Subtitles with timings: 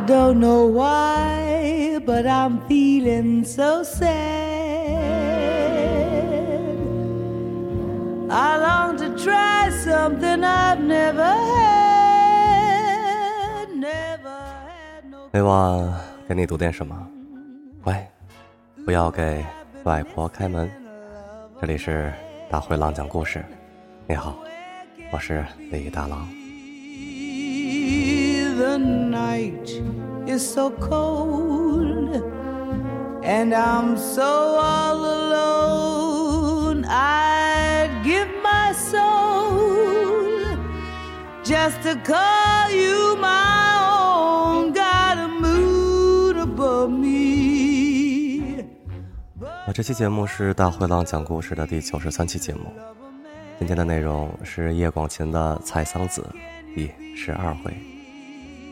[0.00, 4.08] I don't know why, but I'm feeling so sad.
[8.30, 12.88] I long to try something I've never had,
[13.76, 15.28] never had no.
[15.32, 15.92] 每晚
[16.26, 16.96] 给你读点什么？
[17.84, 18.06] 喂，
[18.86, 19.44] 不要给
[19.84, 20.70] 外婆开门。
[21.60, 22.10] 这里是
[22.48, 23.44] 大灰狼讲故事。
[24.06, 24.34] 你好，
[25.12, 26.26] 我是李大狼。
[28.60, 29.72] The night
[30.26, 32.12] is so cold,
[33.24, 36.84] and I'm so all alone.
[36.84, 40.44] I'd give my soul
[41.42, 44.74] just to call you my own.
[44.74, 48.66] Got a moon above me.
[49.66, 52.70] 我这期节目是大灰狼讲故事的第九十三期节目。
[53.58, 56.22] 今天的内容是叶广芩的《采桑子》
[56.74, 57.74] 第十二回，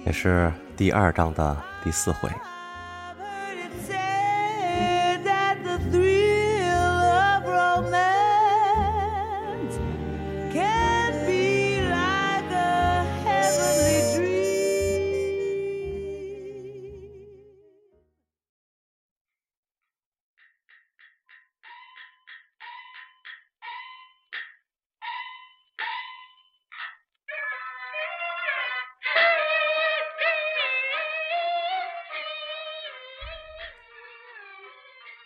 [0.08, 2.30] 也是第二章的第四回。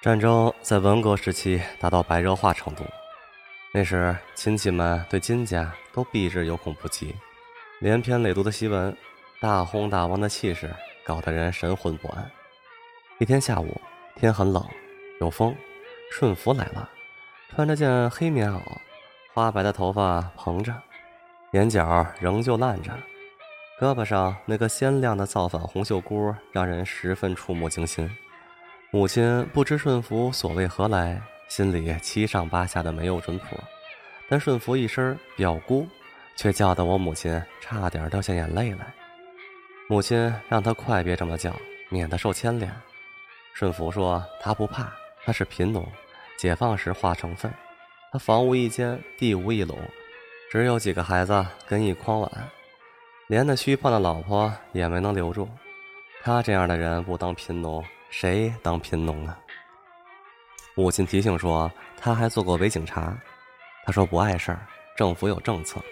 [0.02, 2.82] 战争在文革时期达到白热化程度，
[3.72, 7.14] 那时亲戚们对金家都避之有恐不及，
[7.78, 8.96] 连篇累牍的檄文，
[9.38, 12.28] 大轰大汪的气势，搞得人神魂不安。
[13.18, 13.80] 一天下午，
[14.16, 14.66] 天很冷，
[15.20, 15.54] 有风，
[16.10, 16.90] 顺福来了，
[17.54, 18.60] 穿着件黑棉袄，
[19.32, 20.74] 花白的头发蓬着，
[21.52, 22.90] 眼角仍旧烂着，
[23.80, 28.10] 胳膊上那个鲜亮的造反红袖箍让人十分触目惊心。
[28.94, 33.58] 母亲不知顺福所谓何来，心里七上八下的没有准谱，
[34.28, 35.88] 但顺福一声“表姑”，
[36.36, 38.92] 却叫得我母亲差点掉下眼泪来。
[39.88, 41.56] 母亲让他快别这么叫，
[41.88, 42.70] 免得受牵连。
[43.54, 44.92] 顺福说他不怕，
[45.24, 45.90] 他是贫农，
[46.36, 47.50] 解放时化成分，
[48.12, 49.78] 他房无一间，地无一垄，
[50.50, 52.30] 只有几个孩子跟一筐碗，
[53.26, 55.48] 连那虚胖的老婆也没能留住。
[56.22, 59.34] 他这样的人不当贫农，谁当贫农呢？
[60.74, 63.16] 母亲提醒说，他还做过伪警察。
[63.86, 64.60] 他说不碍事儿，
[64.94, 65.82] 政府有政策，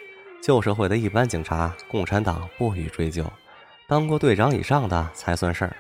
[0.43, 3.25] 旧社会的一般警察，共产党不予追究，
[3.89, 5.75] 当过队长以上的才算事儿。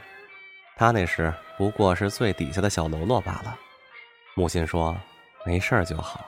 [0.76, 3.54] 他那时不过是最底下的小喽啰罢了。
[4.34, 4.96] 母亲说
[5.44, 6.24] 没事儿就好。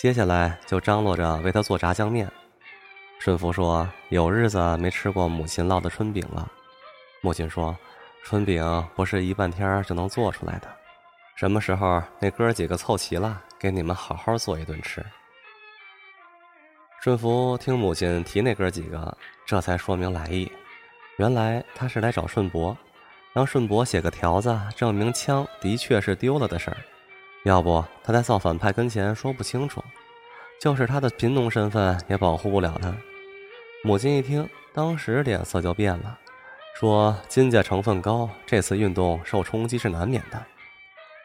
[0.00, 2.28] 接下来就张罗着为他做炸酱面。
[3.20, 6.50] 顺福说有日子没吃过母亲烙的春饼了。
[7.20, 7.74] 母亲说。
[8.28, 10.66] 春饼不是一半天就能做出来的，
[11.36, 15.00] 什么时候那哥几个凑齐了，给你们好好做一顿吃。
[17.00, 19.16] 顺福听母亲提那哥几个，
[19.46, 20.50] 这才说明来意。
[21.18, 22.76] 原来他是来找顺伯，
[23.32, 26.76] 让顺伯写个条子，证明枪的确是丢了的事儿。
[27.44, 29.80] 要不他在造反派跟前说不清楚，
[30.60, 32.92] 就是他的贫农身份也保护不了他。
[33.84, 36.18] 母亲一听，当时脸色就变了。
[36.78, 40.44] 说金家成分高，这次运动受冲击是难免的，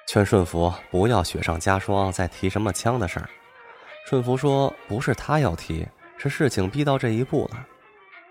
[0.07, 3.29] 劝顺福不要雪上加霜，再提什么枪的事儿。
[4.07, 5.85] 顺福说：“不是他要提，
[6.15, 7.67] 是事情逼到这一步了。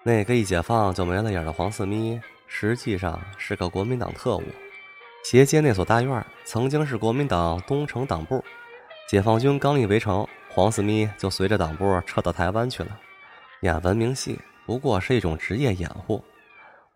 [0.03, 4.45] 那个一解放就没了影的黄四咪，实际上是个国民党特务。
[5.23, 8.43] 斜街那所大院曾经是国民党东城党部，
[9.07, 12.99] 解放军刚一围城，黄四咪就随着党部撤到台湾去了。
[13.61, 16.25] 演文明戏不过是一种职业掩护。”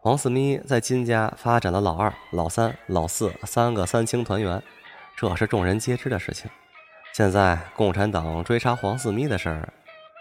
[0.05, 4.63] 黄四咪在金家发展了老二、老三、老四三个三青团员，
[5.17, 6.51] 这是众人皆知的事情。
[7.15, 9.67] 现在共产党追查黄四咪的事儿，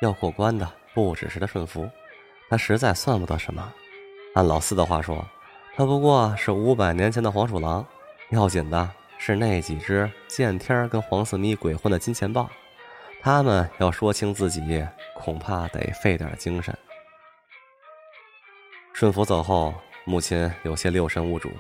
[0.02, 1.86] 要过关的不只是他顺福，
[2.50, 3.74] 他实在算不得什么。
[4.36, 5.28] 按老四的话说，
[5.76, 7.86] 他不过是五百年前的黄鼠狼，
[8.30, 12.50] 要紧的是那几只见天儿跟黄四咪鬼混的金钱豹，
[13.22, 16.74] 他们要说清自己，恐怕得费点精神。
[19.04, 19.74] 顺福走后，
[20.06, 21.52] 母亲有些六神无主。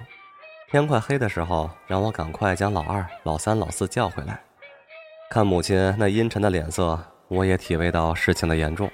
[0.72, 4.42] 天快黑的时候，让我赶快将老二、老三、老四叫回来。
[5.30, 6.98] 看母亲那阴沉的脸色，
[7.28, 8.90] 我也体味到事情的严重，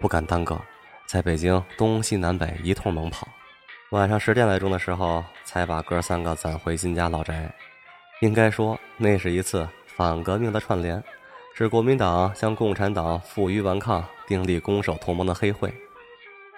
[0.00, 0.58] 不敢耽搁，
[1.04, 3.28] 在北京东西南北一通猛跑。
[3.90, 7.52] 晚上十点来钟的时候，才把哥三个攒回金家老宅。
[8.22, 11.04] 应该说，那是一次反革命的串联，
[11.54, 15.70] 是国民党向共产党负隅顽抗、订立攻守同盟的黑会。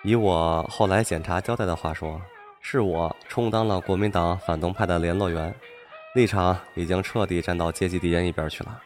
[0.04, 2.20] 以我后来检查交代的话说，
[2.60, 5.54] 是我充当了国民党反动派的联络员，
[6.14, 8.80] 立场已经彻底站到阶级敌人一边去了。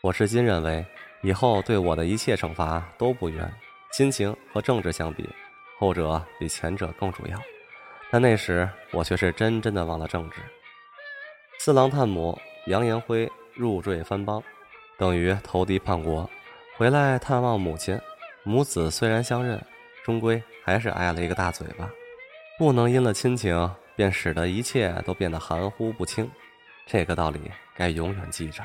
[0.00, 0.84] 我至今认为，
[1.22, 3.52] 以后对我的一切惩罚都不冤。
[3.92, 5.28] 亲情和政治相比，
[5.78, 7.38] 后者比前者更主要。
[8.10, 10.36] 但那时我却是真真的忘了政治。
[11.58, 12.36] 四郎探母
[12.66, 14.42] 杨延辉入赘藩邦，
[14.98, 16.28] 等于投敌叛国，
[16.76, 17.96] 回来探望母亲。
[18.42, 19.60] 母子虽然相认，
[20.04, 21.88] 终归还是挨了一个大嘴巴。
[22.58, 26.30] 不能因了亲情，便使得一切都变得含糊不清。
[26.86, 28.62] 这个道理该永远记着。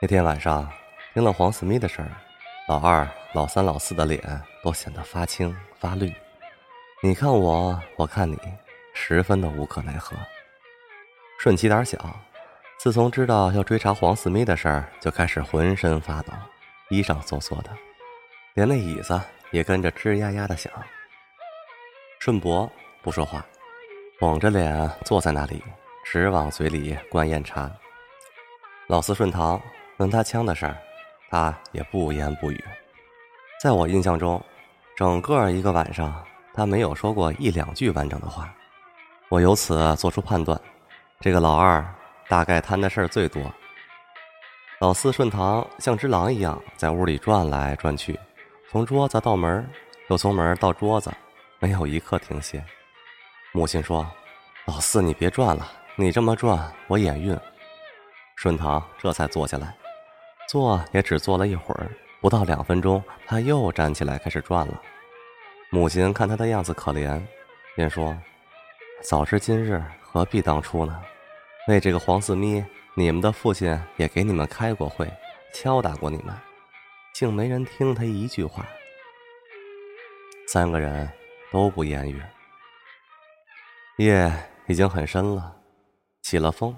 [0.00, 0.70] 那天晚上，
[1.12, 2.08] 听了黄四咪的事儿，
[2.68, 4.20] 老二、老三、老四的脸
[4.62, 6.12] 都显得发青发绿。
[7.02, 8.38] 你看我，我看你，
[8.94, 10.16] 十分的无可奈何。
[11.40, 11.98] 顺其胆小，
[12.78, 16.32] 自从知道要追查黄四咪的事儿，就开始浑身发抖，
[16.90, 17.70] 衣裳缩缩的，
[18.54, 19.20] 连那椅子
[19.50, 20.72] 也跟着吱呀呀的响。
[22.18, 22.70] 顺伯
[23.02, 23.44] 不说话，
[24.18, 25.62] 绷着脸坐在那里，
[26.04, 27.70] 只往嘴里灌烟茶。
[28.86, 29.60] 老四顺堂
[29.98, 30.76] 问他枪的事儿，
[31.30, 32.64] 他也不言不语。
[33.62, 34.44] 在我印象中，
[34.96, 36.24] 整个一个晚上。
[36.54, 38.52] 他没有说过一两句完整的话，
[39.28, 40.60] 我由此做出判断：
[41.20, 41.86] 这个老二
[42.26, 43.40] 大概摊的事儿最多。
[44.80, 48.18] 老四顺堂像只狼一样在屋里转来转去，
[48.70, 49.66] 从桌子到门
[50.10, 51.10] 又从门到桌子，
[51.58, 52.62] 没有一刻停歇。
[53.50, 54.06] 母亲说
[54.68, 55.66] ：“老四，你别转了，
[55.96, 57.34] 你这么转我眼晕。”
[58.36, 59.74] 顺堂这才坐下来，
[60.50, 64.82] 坐也只坐了一会儿，不到两分钟，他又站起来开始转了。
[65.70, 67.18] 母亲看他的样子可怜，
[67.74, 68.14] 便说
[69.02, 71.00] ：“早知今日，何必当初呢？
[71.68, 72.62] 为这个黄四咪，
[72.92, 75.10] 你们的父亲也给你们开过会，
[75.54, 76.34] 敲打过你们，
[77.18, 78.64] 竟没人听他一句话。”
[80.46, 81.10] 三个人
[81.50, 82.22] 都不言语。
[83.96, 84.32] 夜
[84.68, 85.52] 已经很深了，
[86.22, 86.76] 起了风，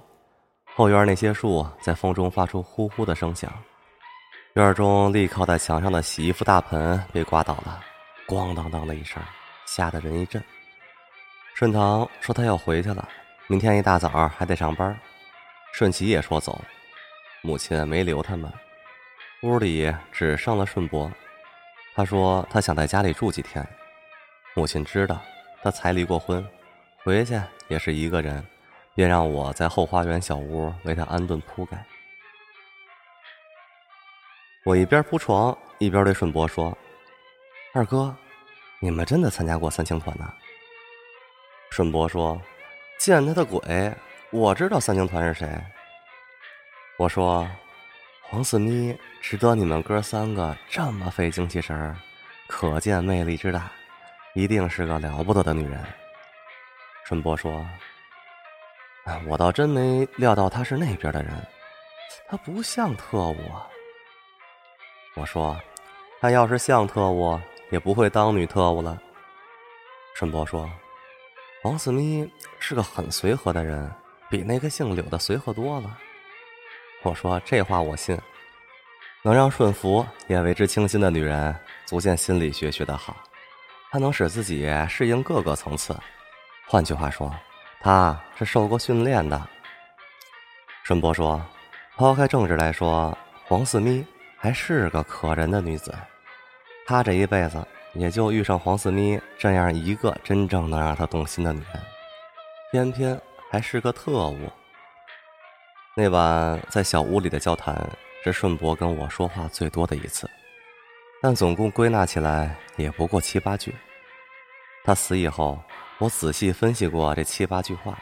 [0.65, 3.53] 后院那些树在风中发出呼呼的声响，
[4.55, 7.85] 院中立靠在墙上的洗衣服大盆被刮倒了。
[8.27, 9.23] 咣当当的一声，
[9.67, 10.43] 吓得人一震。
[11.55, 13.07] 顺堂说他要回去了，
[13.47, 14.99] 明天一大早还得上班。
[15.75, 16.59] 顺其也说走，
[17.43, 18.51] 母亲没留他们，
[19.43, 21.11] 屋里只剩了顺伯。
[21.95, 23.67] 他说他想在家里住几天。
[24.55, 25.21] 母亲知道
[25.63, 26.47] 他才离过婚，
[27.05, 28.45] 回去也是一个人，
[28.95, 31.85] 便让我在后花园小屋为他安顿铺盖。
[34.65, 36.77] 我一边铺床一边对顺伯说。
[37.73, 38.15] 二哥，
[38.81, 40.35] 你们真的参加过三青团呐？
[41.71, 42.41] 顺伯说
[42.99, 43.95] ：“见他的鬼！
[44.33, 45.49] 我知道三青团是谁。”
[46.99, 47.49] 我说
[48.31, 51.97] ：“黄四咪值得你们哥三个这么费精气神儿，
[52.47, 53.71] 可见魅力之大，
[54.35, 55.85] 一定是个了不得的女人。”
[57.05, 57.67] 顺伯说
[59.27, 61.35] ：“我倒真没料到她是那边的人，
[62.29, 63.67] 她不像特务啊。”
[65.17, 65.61] 我说
[66.23, 67.39] ：“她要是像特务。”
[67.71, 69.01] 也不会当女特务了。
[70.17, 70.69] 顺伯说
[71.63, 73.89] ：“王四咪是个很随和的人，
[74.29, 75.97] 比那个姓柳的随和多了。”
[77.03, 78.19] 我说：“这话我信。
[79.23, 81.55] 能让顺福也为之倾心的女人，
[81.87, 83.17] 足见心理学学得好。
[83.91, 85.97] 她能使自己适应各个层次。
[86.67, 87.35] 换句话说，
[87.81, 89.49] 她是受过训练的。”
[90.85, 91.41] 顺伯说
[91.97, 93.17] ：“抛开政治来说，
[93.47, 94.05] 黄四咪
[94.37, 95.95] 还是个可人的女子。”
[96.87, 97.65] 他这一辈子
[97.95, 101.83] 也就遇上黄四咪这样一个真正能让他动心的女人，
[102.73, 104.51] 偏偏还是个特务。
[105.97, 107.77] 那晚在小屋里的交谈
[108.23, 110.31] 是顺伯跟我说话最多的一次，
[111.21, 113.75] 但总共归纳起来也不过七八句。
[114.85, 115.61] 他死以后，
[115.99, 117.99] 我仔细分析过这七八句话，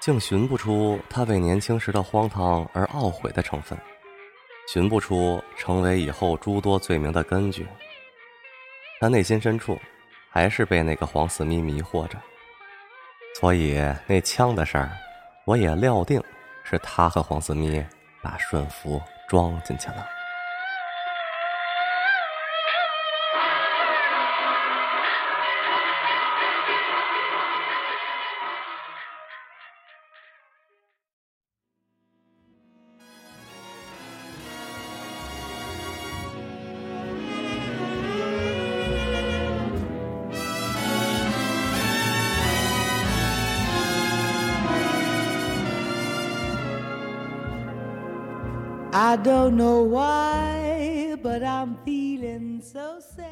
[0.00, 3.76] 竟寻不出他为年轻时的荒唐而懊悔的成分，
[4.72, 7.66] 寻不出成为以后诸多罪名的根据。
[9.00, 9.78] 他内心深处，
[10.30, 12.16] 还是被那个黄四咪迷惑着，
[13.40, 14.90] 所以那枪的事儿，
[15.44, 16.22] 我也料定
[16.70, 17.82] 是他和黄四咪
[18.22, 20.17] 把顺福装进去了。
[49.08, 53.24] I don't know why, but I'm feeling so sad.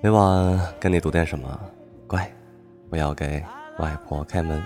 [0.00, 1.60] 每晚跟你读点什么？
[2.06, 2.32] 乖，
[2.88, 3.44] 不要给
[3.78, 4.62] 外婆开门。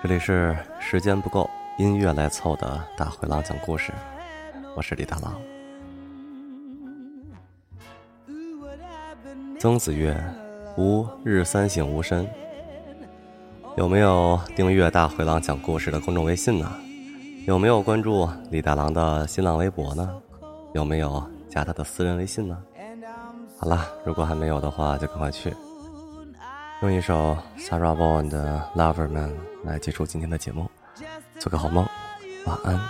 [0.00, 3.92] 这里是时间不够，音乐来凑的大灰狼讲故事。
[4.76, 5.34] 我是李大狼。
[9.58, 10.16] 曾子曰
[10.78, 12.28] ：“吾日三省吾身。”
[13.76, 16.72] 有没有订阅大灰狼讲故事的公众微信呢？
[17.44, 20.08] 有没有关注李大郎的新浪微博呢？
[20.74, 22.56] 有没有加他的私人微信呢？
[23.58, 25.52] 好了，如果还没有的话，就赶快去。
[26.82, 29.30] 用一首 Sarah Vaughan 的《Lover Man》
[29.64, 30.70] 来结束今天的节目，
[31.40, 31.84] 做个好梦，
[32.46, 32.80] 晚安。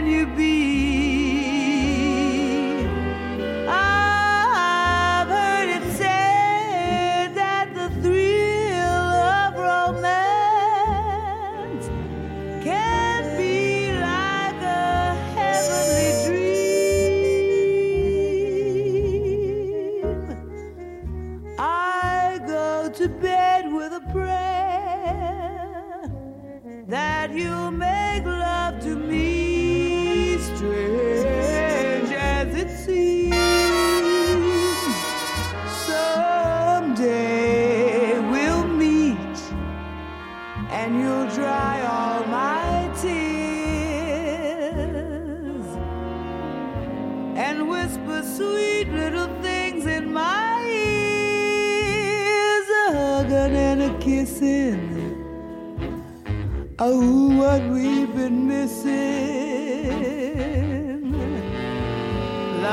[0.00, 0.59] to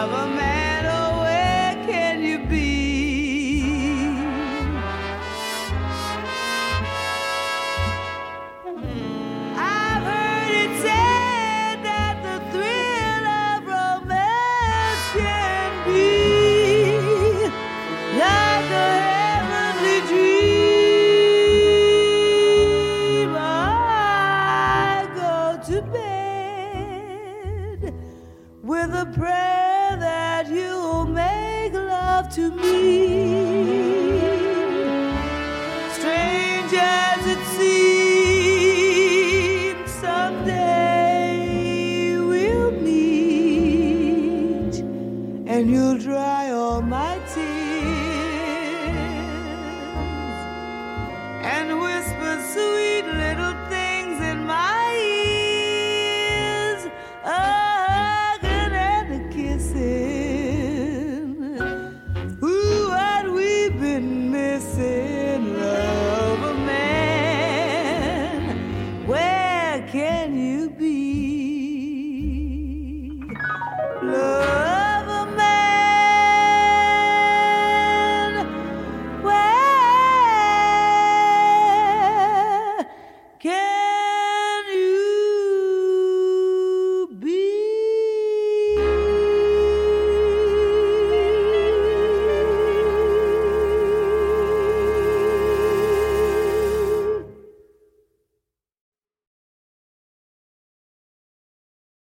[0.08, 0.47] of a man.
[32.38, 33.07] to me.